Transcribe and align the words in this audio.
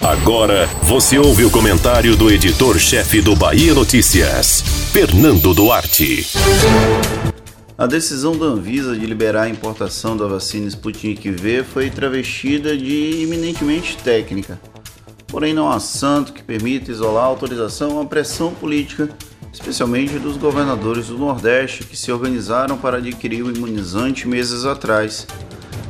Agora 0.00 0.66
você 0.82 1.18
ouve 1.18 1.44
o 1.44 1.50
comentário 1.50 2.16
do 2.16 2.30
editor-chefe 2.30 3.20
do 3.20 3.36
Bahia 3.36 3.74
Notícias, 3.74 4.62
Fernando 4.92 5.54
Duarte. 5.54 6.26
A 7.78 7.86
decisão 7.86 8.36
da 8.36 8.46
Anvisa 8.46 8.96
de 8.96 9.06
liberar 9.06 9.44
a 9.44 9.48
importação 9.48 10.16
da 10.16 10.26
vacina 10.26 10.68
Sputnik 10.68 11.30
V 11.30 11.64
foi 11.64 11.90
travestida 11.90 12.76
de 12.76 13.22
eminentemente 13.22 13.96
técnica. 13.96 14.60
Porém, 15.28 15.54
não 15.54 15.70
há 15.70 15.80
santo 15.80 16.32
que 16.32 16.42
permita 16.42 16.90
isolar 16.90 17.24
a 17.24 17.28
autorização 17.28 18.00
à 18.00 18.04
pressão 18.04 18.52
política, 18.52 19.08
especialmente 19.52 20.18
dos 20.18 20.36
governadores 20.36 21.06
do 21.06 21.18
Nordeste 21.18 21.84
que 21.84 21.96
se 21.96 22.12
organizaram 22.12 22.76
para 22.76 22.98
adquirir 22.98 23.42
o 23.42 23.50
imunizante 23.50 24.28
meses 24.28 24.64
atrás. 24.64 25.26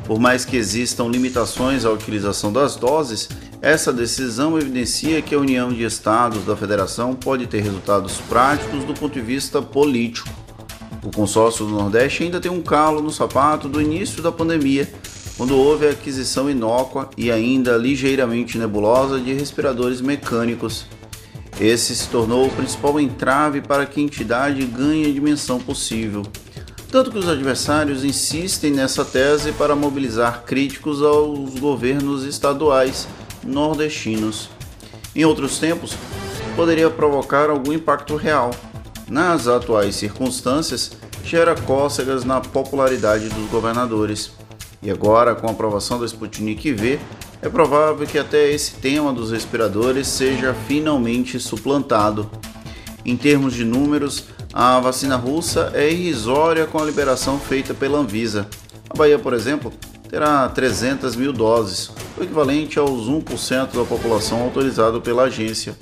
Por 0.07 0.19
mais 0.19 0.45
que 0.45 0.57
existam 0.57 1.05
limitações 1.05 1.85
à 1.85 1.91
utilização 1.91 2.53
das 2.53 2.77
doses, 2.77 3.29
essa 3.63 3.93
decisão 3.93 4.59
evidencia 4.59 5.23
que 5.23 5.37
a 5.37 5.39
união 5.39 5.73
de 5.73 5.85
estados 5.85 6.45
da 6.45 6.57
federação 6.57 7.15
pode 7.15 7.47
ter 7.47 7.63
resultados 7.63 8.21
práticos 8.29 8.83
do 8.83 8.93
ponto 8.93 9.13
de 9.15 9.21
vista 9.21 9.63
político. 9.63 10.29
O 11.05 11.13
consórcio 11.13 11.65
do 11.65 11.71
Nordeste 11.71 12.25
ainda 12.25 12.41
tem 12.41 12.51
um 12.51 12.61
calo 12.61 13.01
no 13.01 13.11
sapato 13.13 13.69
do 13.69 13.81
início 13.81 14.21
da 14.21 14.33
pandemia, 14.33 14.93
quando 15.37 15.57
houve 15.57 15.87
a 15.87 15.91
aquisição 15.91 16.51
inócua 16.51 17.09
e 17.17 17.31
ainda 17.31 17.77
ligeiramente 17.77 18.59
nebulosa 18.59 19.21
de 19.21 19.33
respiradores 19.33 20.01
mecânicos. 20.01 20.85
Esse 21.61 21.95
se 21.95 22.09
tornou 22.09 22.49
o 22.49 22.51
principal 22.51 22.99
entrave 22.99 23.61
para 23.61 23.87
que 23.87 24.01
a 24.01 24.03
entidade 24.03 24.65
ganhe 24.67 25.07
a 25.07 25.13
dimensão 25.13 25.61
possível. 25.61 26.25
Tanto 26.91 27.13
que 27.13 27.19
os 27.19 27.29
adversários 27.29 28.05
insistem 28.05 28.73
nessa 28.73 29.05
tese 29.05 29.53
para 29.53 29.77
mobilizar 29.77 30.43
críticos 30.45 31.01
aos 31.01 31.59
governos 31.59 32.25
estaduais 32.25 33.07
nordestinos. 33.45 34.49
Em 35.15 35.25
outros 35.25 35.59
tempos, 35.59 35.97
poderia 36.57 36.91
provocar 36.91 37.51
algum 37.51 37.73
impacto 37.73 38.17
real. 38.17 38.51
Nas 39.09 39.47
atuais 39.47 39.95
circunstâncias, 39.97 40.93
gera 41.25 41.55
cócegas 41.55 42.25
na 42.25 42.41
popularidade 42.41 43.29
dos 43.29 43.51
governadores. 43.51 44.33
E 44.83 44.91
agora, 44.91 45.35
com 45.35 45.47
a 45.47 45.51
aprovação 45.51 45.99
da 46.01 46.07
Sputnik 46.07 46.73
V, 46.73 46.99
é 47.41 47.49
provável 47.49 48.07
que 48.07 48.19
até 48.19 48.51
esse 48.51 48.75
tema 48.75 49.13
dos 49.13 49.31
respiradores 49.31 50.07
seja 50.07 50.55
finalmente 50.67 51.39
suplantado. 51.41 52.31
Em 53.05 53.17
termos 53.17 53.55
de 53.55 53.65
números, 53.65 54.25
a 54.53 54.79
vacina 54.81 55.17
russa 55.17 55.73
é 55.75 55.91
irrisória 55.91 56.67
com 56.67 56.79
a 56.79 56.85
liberação 56.85 57.39
feita 57.39 57.75
pela 57.75 57.99
Anvisa. 57.99 58.47
A 58.89 58.97
Bahia, 58.97 59.19
por 59.19 59.33
exemplo, 59.33 59.73
terá 60.09 60.49
300 60.49 61.17
mil 61.17 61.33
doses, 61.33 61.91
equivalente 62.25 62.79
aos 62.79 63.09
1% 63.09 63.73
da 63.75 63.85
população 63.85 64.43
autorizado 64.43 65.01
pela 65.01 65.25
agência. 65.25 65.77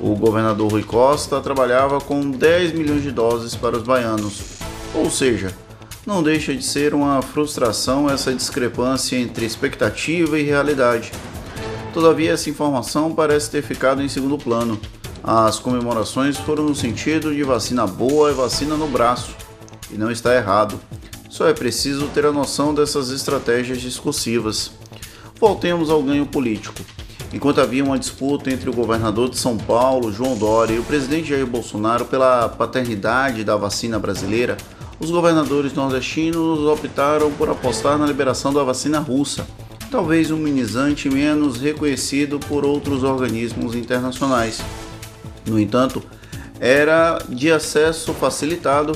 O 0.00 0.14
governador 0.14 0.70
Rui 0.70 0.82
Costa 0.82 1.40
trabalhava 1.40 2.00
com 2.00 2.30
10 2.30 2.72
milhões 2.72 3.02
de 3.02 3.10
doses 3.10 3.54
para 3.54 3.76
os 3.76 3.82
baianos, 3.82 4.40
ou 4.94 5.10
seja, 5.10 5.54
não 6.06 6.22
deixa 6.22 6.54
de 6.54 6.64
ser 6.64 6.94
uma 6.94 7.20
frustração 7.20 8.08
essa 8.08 8.32
discrepância 8.32 9.16
entre 9.16 9.44
expectativa 9.44 10.38
e 10.38 10.42
realidade. 10.42 11.12
Todavia, 11.92 12.32
essa 12.32 12.48
informação 12.48 13.14
parece 13.14 13.50
ter 13.50 13.62
ficado 13.62 14.00
em 14.00 14.08
segundo 14.08 14.38
plano. 14.38 14.80
As 15.22 15.58
comemorações 15.58 16.38
foram 16.38 16.64
no 16.64 16.74
sentido 16.74 17.34
de 17.34 17.42
vacina 17.42 17.86
boa 17.86 18.30
e 18.30 18.34
vacina 18.34 18.76
no 18.76 18.88
braço, 18.88 19.36
e 19.90 19.98
não 19.98 20.10
está 20.10 20.34
errado. 20.34 20.80
Só 21.28 21.46
é 21.46 21.52
preciso 21.52 22.08
ter 22.08 22.24
a 22.24 22.32
noção 22.32 22.74
dessas 22.74 23.10
estratégias 23.10 23.80
discursivas. 23.80 24.72
Voltemos 25.40 25.88
ao 25.88 26.02
ganho 26.02 26.26
político. 26.26 26.82
Enquanto 27.32 27.62
havia 27.62 27.82
uma 27.82 27.98
disputa 27.98 28.50
entre 28.50 28.68
o 28.68 28.74
governador 28.74 29.30
de 29.30 29.38
São 29.38 29.56
Paulo, 29.56 30.12
João 30.12 30.36
Dória, 30.36 30.74
e 30.74 30.78
o 30.78 30.84
presidente 30.84 31.30
Jair 31.30 31.46
Bolsonaro 31.46 32.04
pela 32.04 32.48
paternidade 32.48 33.42
da 33.42 33.56
vacina 33.56 33.98
brasileira, 33.98 34.58
os 34.98 35.10
governadores 35.10 35.72
nordestinos 35.72 36.60
optaram 36.60 37.30
por 37.32 37.48
apostar 37.48 37.96
na 37.96 38.06
liberação 38.06 38.52
da 38.52 38.62
vacina 38.62 38.98
russa, 38.98 39.46
talvez 39.90 40.30
um 40.30 40.36
imunizante 40.36 41.08
menos 41.08 41.58
reconhecido 41.58 42.38
por 42.38 42.66
outros 42.66 43.02
organismos 43.02 43.74
internacionais. 43.74 44.60
No 45.46 45.58
entanto, 45.58 46.02
era 46.60 47.18
de 47.30 47.50
acesso 47.50 48.12
facilitado 48.12 48.92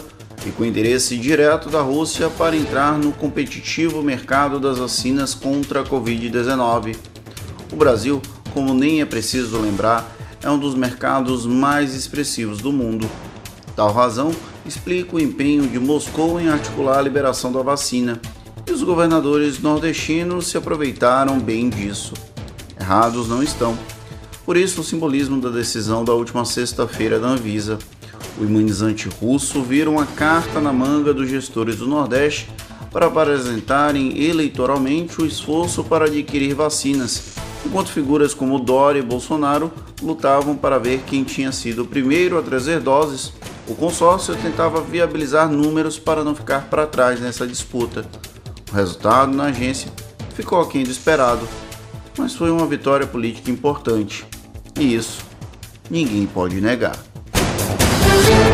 e 0.47 0.51
com 0.51 0.65
interesse 0.65 1.17
direto 1.17 1.71
da 1.71 1.81
Rússia 1.81 2.29
para 2.29 2.57
entrar 2.57 2.99
no 2.99 3.13
competitivo 3.13 4.03
mercado 4.03 4.61
das 4.61 4.79
vacinas 4.79 5.35
contra 5.35 5.81
a 5.81 5.85
Covid-19. 5.85 6.97
O 7.73 7.77
Brasil, 7.77 8.21
como 8.53 8.75
nem 8.75 9.01
é 9.01 9.07
preciso 9.07 9.61
lembrar, 9.61 10.15
é 10.43 10.51
um 10.51 10.59
dos 10.59 10.75
mercados 10.75 11.47
mais 11.47 11.95
expressivos 11.95 12.59
do 12.59 12.73
mundo. 12.73 13.09
Tal 13.75 13.93
razão 13.93 14.31
explica 14.67 15.17
o 15.17 15.21
empenho 15.21 15.67
de 15.67 15.79
Moscou 15.79 16.41
em 16.41 16.49
articular 16.49 16.99
a 16.99 17.03
liberação 17.03 17.51
da 17.51 17.63
vacina, 17.63 18.21
e 18.67 18.73
os 18.73 18.83
governadores 18.83 19.59
nordestinos 19.61 20.47
se 20.47 20.57
aproveitaram 20.57 21.39
bem 21.39 21.69
disso. 21.69 22.15
Errados 22.81 23.29
não 23.29 23.43
estão. 23.43 23.77
Por 24.45 24.57
isso, 24.57 24.83
o 24.83 24.85
simbolismo 24.85 25.41
da 25.41 25.49
decisão 25.49 26.05
da 26.05 26.13
última 26.13 26.45
sexta-feira 26.45 27.19
da 27.19 27.29
Anvisa 27.29 27.79
o 28.39 28.45
imunizante 28.45 29.09
russo 29.09 29.63
vira 29.63 29.89
uma 29.89 30.07
carta 30.07 30.61
na 30.61 30.73
manga 30.73 31.15
dos 31.15 31.29
gestores 31.29 31.77
do 31.77 31.87
Nordeste 31.87 32.49
para 32.91 33.07
apresentarem 33.07 34.23
eleitoralmente 34.23 35.21
o 35.21 35.27
esforço 35.27 35.83
para 35.83 36.07
adquirir 36.07 36.55
vacinas, 36.55 37.35
enquanto 37.67 37.91
figuras 37.91 38.33
como 38.33 38.59
Dória 38.59 39.01
e 39.01 39.03
Bolsonaro 39.03 39.73
lutavam 40.01 40.57
para 40.57 40.79
ver 40.79 41.03
quem 41.07 41.25
tinha 41.25 41.51
sido 41.51 41.83
o 41.83 41.87
primeiro 41.87 42.39
a 42.39 42.43
trazer 42.43 42.81
doses. 42.81 43.33
O 43.67 43.75
consórcio 43.75 44.37
tentava 44.37 44.81
viabilizar 44.81 45.51
números 45.51 45.99
para 45.99 46.23
não 46.23 46.35
ficar 46.35 46.69
para 46.69 46.87
trás 46.87 47.21
nessa 47.21 47.47
disputa. 47.47 48.05
O 48.71 48.75
resultado 48.75 49.35
na 49.35 49.45
agência 49.45 49.91
ficou 50.35 50.61
aquém 50.61 50.85
do 50.85 50.91
esperado, 50.91 51.49
mas 52.19 52.35
foi 52.35 52.51
uma 52.51 52.67
vitória 52.67 53.07
política 53.07 53.51
importante. 53.51 54.25
E 54.79 54.95
isso 54.95 55.25
ninguém 55.91 56.27
pode 56.27 56.61
negar. 56.61 57.14
Thank 58.15 58.49
you. 58.49 58.54